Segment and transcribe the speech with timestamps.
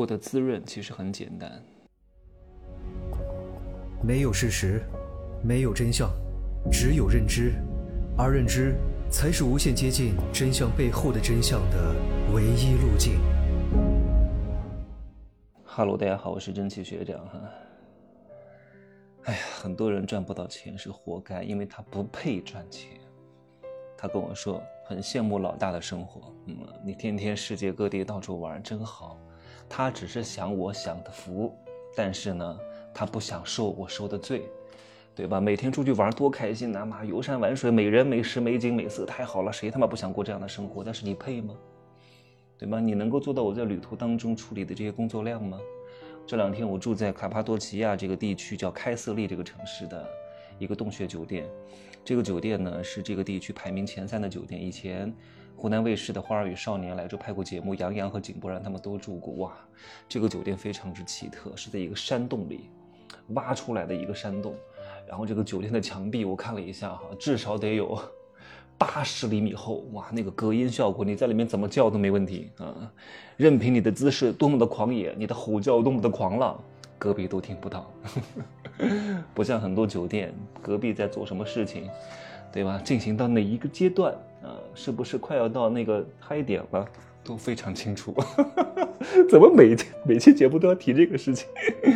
[0.00, 1.62] 获得滋润其实很简单。
[4.02, 4.80] 没有事实，
[5.44, 6.10] 没有真相，
[6.72, 7.52] 只有认知，
[8.16, 8.76] 而认知
[9.10, 11.94] 才是无限接近真相背后的真相的
[12.32, 13.20] 唯一路径。
[15.66, 17.38] 哈喽，大家好，我是蒸汽学长哈。
[19.24, 22.92] 哎呀，很多人赚不到钱是活该，因为他不配赚钱。
[23.98, 29.20] 他跟我说很羡慕老大的生活，嗯，你天天世界各地到处玩真好。
[29.72, 31.56] 他只是享我享的福，
[31.96, 32.58] 但是呢，
[32.92, 34.42] 他不想受我受的罪，
[35.14, 35.40] 对吧？
[35.40, 40.82] 每天出去玩多开心呐，妈游山玩水，美人美食美景美色太好了，谁他妈不想过这样的生活？
[40.82, 41.54] 但是你配吗？
[42.58, 42.80] 对吗？
[42.80, 45.58] 你能够做到我在旅途当中处理的这些工作量吗？
[46.26, 50.04] 这两天我住在卡帕多奇亚这个地区，叫开瑟利这个城市的
[50.58, 51.48] 一个洞穴酒店。
[52.04, 54.60] 这个酒店呢是这个地区排名前三的酒店。
[54.60, 55.14] 以前
[55.60, 59.34] 湖南卫视的《花儿与少年》来这拍过节目，杨洋和井柏然他们都住过。
[59.34, 59.52] 哇，
[60.08, 62.70] 这个酒店非常之奇特，是在一个山洞里
[63.34, 64.54] 挖出来的一个山洞。
[65.06, 68.00] 然后这个酒店的墙壁我看了一下哈，至少得有
[68.78, 69.84] 八十厘米厚。
[69.92, 72.90] 哇，那个隔音效果，你在里面怎么叫都没问题啊！
[73.36, 76.58] 任凭你的姿势多么的狂野，你的吼叫多么的狂浪。
[76.98, 77.90] 隔壁都听不到，
[79.34, 81.90] 不像很多酒店，隔壁在做什么事情，
[82.50, 82.80] 对吧？
[82.82, 84.56] 进行到哪一个阶段啊？
[84.74, 86.86] 是不是快要到那个嗨点了？
[87.22, 88.14] 都非常清楚。
[89.28, 91.46] 怎么每每期节目都要提这个事情？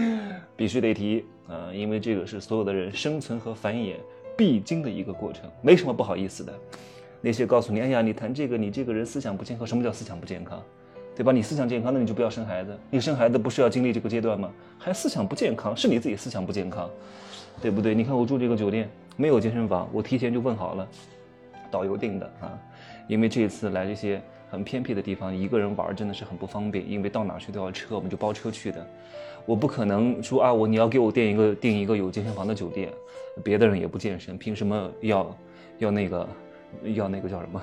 [0.56, 3.94] 必须得提啊，因为这个是所有的人生存和繁衍
[4.36, 6.52] 必经的一个过程，没什么不好意思的。
[7.20, 9.66] 那些告诉你，哎呀，你谈这个，你这个人思想不健康。
[9.66, 10.62] 什么叫思想不健康？
[11.16, 11.32] 对吧？
[11.32, 12.76] 你思想健康，那你就不要生孩子。
[12.90, 14.50] 你生孩子不是要经历这个阶段吗？
[14.78, 16.90] 还思想不健康，是你自己思想不健康，
[17.62, 17.94] 对不对？
[17.94, 20.88] 你看我住这个酒店没有健身房，我提前就问好了，
[21.74, 22.46] 导游定的啊。
[23.06, 28.86] 因为这次来这些很偏僻的地方，一个人玩真的是很不方便，因为到哪去都要车，我们就包车去的。
[29.44, 32.90] 我不可能说啊，我你要给我订一个订一个有健身房的酒店，
[33.42, 35.38] 别的人也不健身，凭什么要
[35.78, 36.28] 要那个
[36.94, 37.62] 要那个叫什么？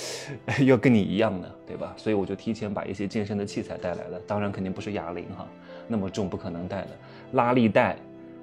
[0.64, 1.94] 要跟你一样的，对吧？
[1.96, 5.48] 所以我就提前把一些健身的器材带来了，当然肯定不是哑铃哈，
[5.88, 6.90] 那么重不可能带的，
[7.32, 7.96] 拉力带、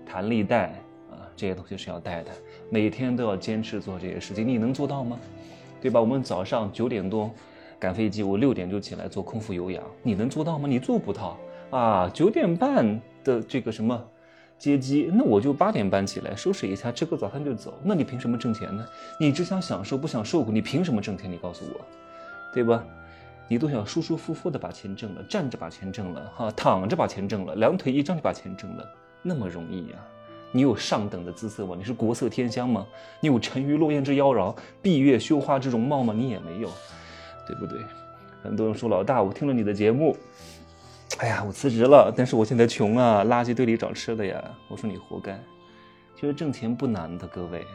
[0.05, 0.73] 弹力带，
[1.39, 2.31] 这些东西是要带的，
[2.69, 5.17] 每天都要坚持做这些事情，你能做到吗？
[5.81, 6.01] 对吧？
[6.01, 7.31] 我们早上九点多
[7.79, 10.67] 赶飞机，我六点就起来做空腹有氧，你能做到吗？
[10.67, 11.37] 你做不到
[11.69, 12.11] 啊！
[12.13, 14.05] 九点半的这个什么？
[14.57, 17.79] 接机，那我就八点半起来收拾一下，吃个早餐就走。
[17.85, 18.85] 那你凭什么挣钱呢？
[19.17, 21.31] 你只想享受，不想受苦，你凭什么挣钱？
[21.31, 21.79] 你告诉我，
[22.53, 22.83] 对吧？
[23.47, 28.85] 你都想舒舒服服的把钱挣了，站着把钱挣了，哈，躺着把钱挣了，两腿一张就把钱挣了，
[29.23, 29.95] 那么容易呀？
[30.51, 31.75] 你有上等的姿色吗？
[31.77, 32.85] 你是国色天香吗？
[33.19, 36.13] 你有沉鱼落雁之妖娆，闭月羞花之容貌吗？
[36.15, 36.69] 你也没有，
[37.47, 37.79] 对不对？
[38.41, 40.15] 很多人说老大，我听了你的节目。
[41.17, 44.43] 哎呀，我辞职了，但是我现在穷啊，垃圾堆里找吃的呀。
[44.67, 45.37] 我说你活该。
[46.15, 47.65] 其实挣钱不难的，各位，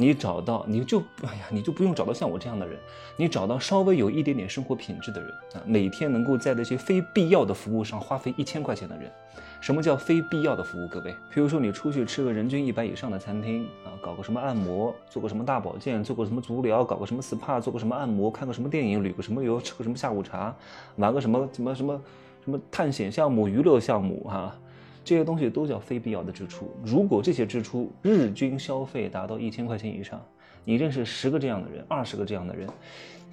[0.00, 2.78] 你找到你就哎呀，你就不用找到像我这样的人，
[3.18, 9.12] 你找到稍微有一点点生活品质的人啊，每天能够在那些非必要的服务上花费一千块钱的人。
[9.60, 10.88] 什么叫非必要的服务？
[10.88, 20.56] 各位，比如说你出去吃个人均一百以上的餐厅啊，搞个什么按摩，做个什么大保健，做个什么足疗，搞个什么 SPA，做个什么按摩，看个什么电影，旅个什么游，吃个什么下午茶，
[20.96, 22.00] 玩个什么什么什么。
[22.42, 24.56] 什么探险项目、娱乐项目，哈，
[25.04, 26.70] 这些东西都叫非必要的支出。
[26.84, 30.20] 如果这些支出日均消费达到一千块钱以上，
[30.64, 32.68] 你认识十个这样的人、二十个这样的人，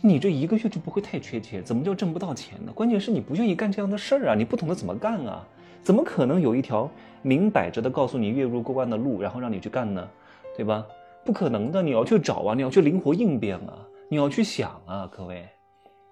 [0.02, 1.64] 你这一个月就不会太缺钱。
[1.64, 2.72] 怎么叫挣不到钱呢？
[2.74, 5.46] 关键是你不愿意干这样的事儿啊，你不懂得怎么干啊？
[5.84, 6.90] 怎么可能有一条
[7.22, 10.08] 明摆着的告诉你月入过万的路，然后让你去干呢？
[10.56, 10.86] 对吧？
[11.26, 15.46] 不可能的，你要去找啊，你要去灵活应变啊，你要去想啊，各位。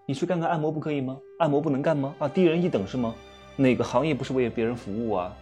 [0.05, 1.17] 你去干个按摩不可以吗？
[1.39, 2.13] 按摩不能干吗？
[2.19, 3.15] 啊，低人一等是吗？
[3.55, 5.35] 哪个行业不是为别人服务啊？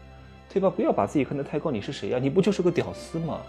[0.53, 0.69] 对吧？
[0.69, 2.19] 不要把自己看得太高，你是谁呀？
[2.22, 3.41] 你不就是个屌丝吗？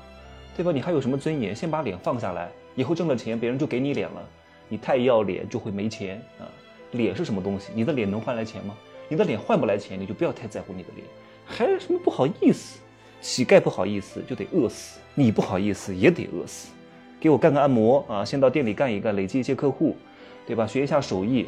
[0.56, 0.72] 对吧？
[0.72, 1.54] 你还有什么尊严？
[1.54, 4.26] 先把脸放下来，以后挣了钱，别人就给你脸了。
[4.70, 6.48] 你太要脸就会没钱啊！
[6.92, 7.72] 脸是什么东西？
[7.74, 8.74] 你的脸能换来钱吗？
[9.08, 11.06] 你的脸换不来钱，你就不要太在乎你的脸。
[11.44, 12.80] 还什么不好意思？
[13.20, 16.72] 乞丐不好意思就得饿死，你不好意思也得饿死。
[17.20, 18.24] 给我干个按摩啊！
[18.24, 19.94] 先到店里干一干，累积一些客户。
[20.46, 20.66] 对吧？
[20.66, 21.46] 学一下手艺，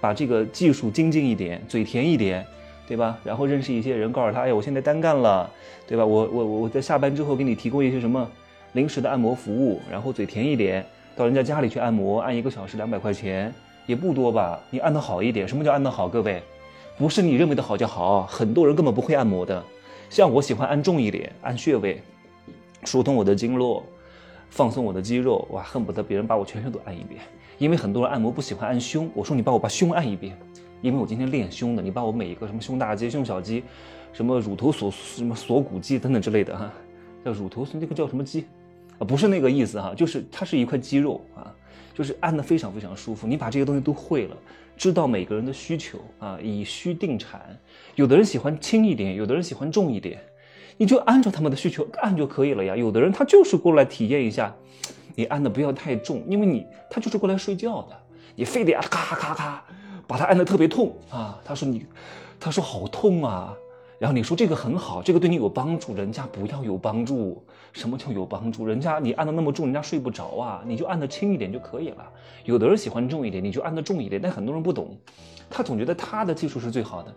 [0.00, 2.46] 把这个技术精进一点，嘴甜一点，
[2.90, 3.16] 对吧？
[3.22, 5.48] 然后认识一些人，告诉他，哎，我现在单干了，
[5.86, 6.04] 对吧？
[6.04, 8.28] 我我我在下班之后给你提供一些什么
[8.72, 10.84] 临时的按摩服务，然后嘴甜一点，
[11.14, 13.54] 到人家家里去按摩，按一个小时两百块钱，
[13.86, 14.58] 也不多吧？
[14.70, 16.08] 你按的好一点，什么叫按的好？
[16.08, 16.42] 各位，
[16.98, 19.62] 不是你认为的好就好，很多人根本不会按摩的。
[20.08, 22.02] 像我喜欢按重一点，按穴位，
[22.82, 23.84] 疏通我的经络，
[24.50, 27.20] 放松我的肌肉，哇，恨不得别人把我全身都按一遍。
[27.58, 30.36] 因为很多人按摩不喜欢按胸，我说你帮我把胸按一遍，
[30.80, 33.62] 因为我今天练胸的，你把我每一个什么胸大肌、胸小肌，
[34.12, 36.72] 什么乳头锁什么锁骨肌等等之类的哈，
[37.24, 38.46] 叫乳头那个叫什么肌
[38.98, 39.04] 啊？
[39.04, 41.52] 不是那个意思哈，就是它是一块肌肉啊，
[41.94, 43.26] 就是按的非常非常舒服。
[43.26, 44.36] 你把这些东西都会了，
[44.76, 47.40] 知道每个人的需求啊，以需定产。
[47.94, 50.18] 有的人喜欢轻一点，有的人喜欢重一点，
[50.78, 52.74] 你就按照他们的需求按就可以了呀。
[52.74, 54.54] 有的人他就是过来体验一下，
[55.14, 57.96] 你按的不要太重，因为你他就是过来睡觉的，
[58.34, 59.62] 你非得啊咔咔咔。
[60.10, 61.40] 把他按得特别痛啊！
[61.44, 61.86] 他说你，
[62.40, 63.56] 他说好痛啊！
[63.96, 67.40] 然后你说这个很好，这个对你有帮助，人家不要有帮助。
[67.72, 68.66] 什么叫有帮助？
[68.66, 70.64] 人家你按的那么重，人家睡不着啊！
[70.66, 72.04] 你就按的轻一点就可以了。
[72.44, 74.20] 有的人喜欢重一点，你就按的重一点。
[74.20, 74.98] 但很多人不懂，
[75.48, 77.14] 他总觉得他的技术是最好的。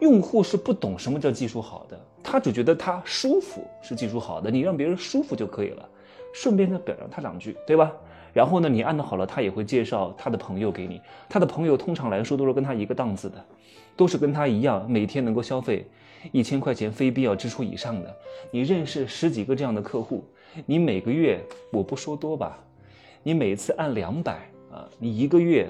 [0.00, 4.50] 用户是不懂什么叫技术好的，他只觉得他舒服是技术好的。
[4.50, 5.88] 你让别人舒服就可以了，
[6.34, 7.90] 顺便再表扬他两句，对吧？
[8.32, 11.00] 然后呢，你按的好了，他也会介绍他的朋友给你。
[11.28, 13.44] 他的朋友通常来说都是跟他一个档次的，
[13.96, 15.86] 都是跟他一样每天能够消费
[16.32, 18.14] 一千块钱非必要支出以上的。
[18.50, 20.24] 你认识十几个这样的客户，
[20.66, 21.40] 你每个月
[21.72, 22.58] 我不说多吧，
[23.22, 24.34] 你每次按两百
[24.72, 25.68] 啊，你一个月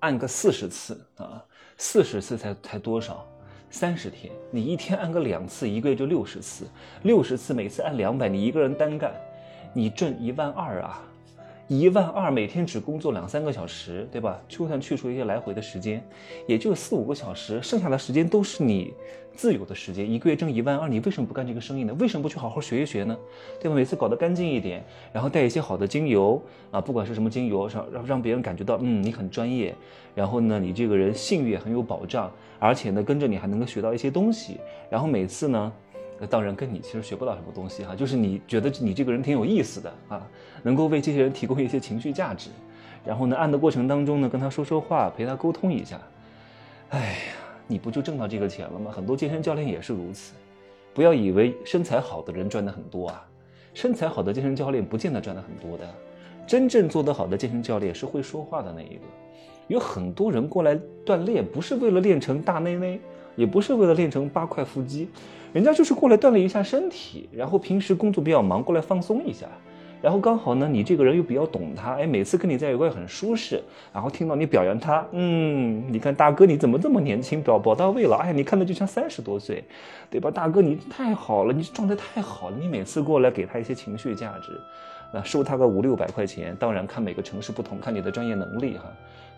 [0.00, 1.42] 按个四十次啊，
[1.78, 3.26] 四十次才才多少？
[3.70, 6.64] 三十天，你一天按个两次，一个月就六十次，
[7.02, 9.12] 六十次每次按两百，你一个人单干，
[9.72, 11.02] 你挣一万二啊！
[11.66, 14.38] 一万二每天只工作两三个小时，对吧？
[14.46, 16.04] 就算去除一些来回的时间，
[16.46, 18.92] 也就四五个小时，剩下的时间都是你
[19.34, 20.08] 自由的时间。
[20.10, 21.94] 一个月挣一万二，你为什么不干这个生意呢？
[21.98, 23.16] 为什么不去好好学一学呢？
[23.58, 23.74] 对吧？
[23.74, 26.40] 每次搞得干净一点，然后带一些好的精油
[26.70, 29.74] 啊，不管是什么精油，让让让别人感觉到，嗯，你很专业。
[30.14, 34.58] 然后呢，你这个人信誉也很有保障，而且呢，跟着你还能够学到一些东西。
[34.90, 35.72] 然后每次呢。
[36.18, 40.26] 那当然跟你其实学不到什么东西哈，就是你觉得你这个人挺有意思的啊，
[40.62, 42.50] 能够为这些人提供一些情绪价值，
[43.04, 46.00] 然后呢，按的过程当中呢，跟他说说话，陪他沟通一下，
[46.90, 47.16] 哎呀，
[47.66, 48.92] 你不就挣到这个钱了吗？
[48.94, 50.34] 很多健身教练也是如此，
[50.92, 53.26] 不要以为身材好的人赚的很多啊，
[53.74, 55.84] 身材好的健身教练不见得赚的很多的，
[56.46, 59.02] 真正做得好的健身教练是会说话的那一个，
[59.66, 63.00] 有很多人过来锻炼不是为了练成大内内，
[63.36, 65.08] 也不是为了练成八块腹肌。
[65.52, 69.46] 人家就是过来锻炼一下身体，然后平时工作比较忙，过来放松一下，
[70.02, 79.62] 然后刚好呢，你这个人又比较懂他，哎，每次跟你在一块很舒适，然后听到你表扬他，嗯，你看大哥你怎么这么年轻，表表到位了，哎，你看的就像三十多岁，
[80.10, 80.28] 对吧？
[80.28, 84.60] 大哥你太好了，你状态太好了，你每次过来给他一些情绪价值，
[85.14, 88.84] 那收他个五六百块钱，当然看每个城市不同，看你的专业能力哈，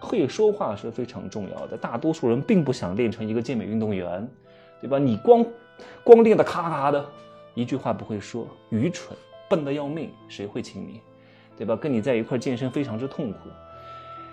[0.01, 4.27] 会说话是非常重要的，大多数人并不想练成一个健美运动员，
[4.81, 4.99] 对吧？
[4.99, 5.45] 你光。
[6.03, 7.05] 光练的咔咔的，
[7.53, 9.15] 一句话不会说，愚蠢，
[9.47, 11.03] 笨的要命，谁会请你，
[11.55, 11.77] 对吧？
[11.77, 13.51] 跟你在一块健身非常之痛苦，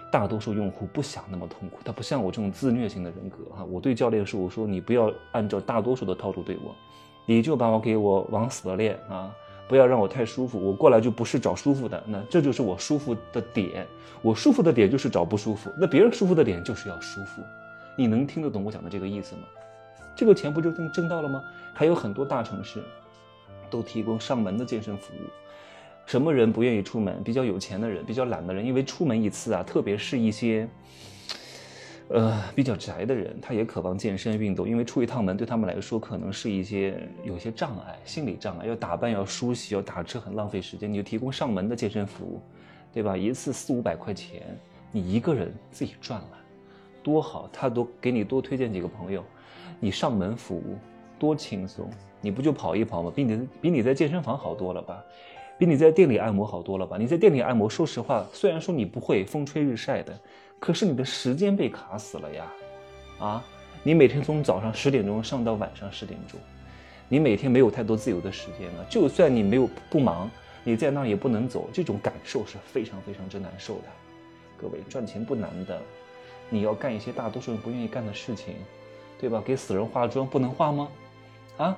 [0.10, 3.66] 大多数用户不想那么痛苦，他不像我这种自虐型的人格哈。
[3.66, 6.74] 我对教练说，我说你不要按照大多数的套路对我，
[7.26, 9.36] 你就把我给我往死了练啊，
[9.68, 13.88] 不要让我太舒服，我过来就不是找舒服的，那这就是我舒服的点，
[14.22, 17.42] 我舒服的点就是找不舒服，那别人舒服的点就是要舒服，
[17.96, 19.42] 你能听得懂我讲的这个意思吗？
[20.16, 21.42] 这个钱不就挣挣到了吗？
[21.74, 22.84] 还有很多大城市
[23.70, 25.28] 都提供上门的健身服务。
[26.06, 27.24] 什么人不愿意出门？
[27.24, 30.70] 比较有钱的人，比较懒的人，因为出门一次啊，特别是一些
[32.10, 40.92] 呃比较宅的人，他也渴望健身运动，因为出一趟门对他们来说可能是一些有些障碍，心理障碍，要打扮，要梳洗，要打车，很浪费时间。
[40.92, 42.42] 你就提供上门的健身服务，
[42.94, 43.16] 对吧？
[43.18, 44.42] 一次四五百块钱，
[44.92, 46.38] 你一个人自己赚了，
[47.02, 47.50] 多好！
[47.52, 49.24] 他多给你多推荐几个朋友。
[49.80, 50.78] 你上门服务
[51.18, 51.90] 多轻松，
[52.22, 53.12] 你不就跑一跑吗？
[53.14, 55.04] 比你比你在健身房好多了吧？
[55.58, 56.98] 比你在店里按摩好多了吧？
[56.98, 60.18] 你在店里按摩，说实话，虽然说你不会风吹日晒的，
[60.64, 62.46] 可是你的时间被卡死了呀！
[63.20, 63.44] 啊，
[63.84, 66.40] 你每天从早上十点钟上到晚上十点钟，
[67.10, 68.86] 你每天没有太多自由的时间了。
[68.90, 70.32] 就算你没有不忙，
[70.64, 73.84] 你在那也不能走，这种感受是非常非常之难受的。
[74.56, 75.82] 各位，赚钱不难的，
[76.50, 78.56] 你要干一些大多数人不愿意干的事情。
[79.20, 79.44] 对吧？
[79.46, 80.88] 给死人化妆不能化吗？
[81.58, 81.78] 啊，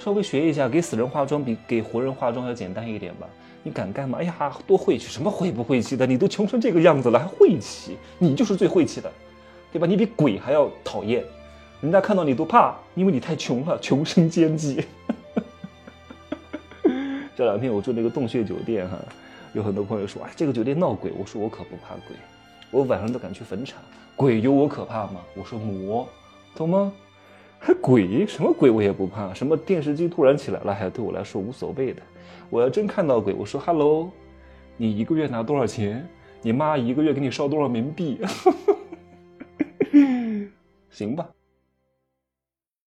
[0.00, 3.28] 稍微学一下，给死人化妆比给活人化妆要简单一点吧？
[3.66, 4.18] 你敢干吗？
[4.20, 5.08] 哎呀，多晦气！
[5.08, 6.06] 什么晦不晦气的？
[6.06, 7.96] 你都穷成这个样子了，还晦气？
[8.18, 9.10] 你就是最晦气的，
[9.72, 9.86] 对吧？
[9.86, 11.24] 你比鬼还要讨厌，
[11.80, 14.84] 人家看到你都怕，因为你太穷了，穷生奸计。
[17.34, 18.98] 这两天我住那个洞穴酒店哈，
[19.54, 21.10] 有很多朋友说，哎，这个酒店闹鬼。
[21.18, 22.14] 我说我可不怕鬼，
[22.70, 23.80] 我晚上都敢去坟场。
[24.14, 25.22] 鬼有我可怕吗？
[25.34, 26.06] 我说魔。
[26.54, 26.92] 懂吗？
[27.66, 32.02] 还 鬼什么鬼我也不怕，什么电视机突然起来了，还对我来说无所谓的。
[32.50, 34.10] 我要真看到鬼，我说 “hello”，
[34.76, 36.06] 你一个月拿多少钱？
[36.42, 38.20] 你妈一个月给你烧多少冥币？
[40.90, 41.26] 行吧。